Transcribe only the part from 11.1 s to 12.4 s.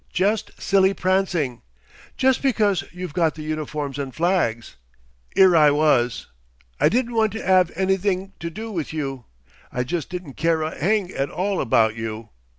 at all about you.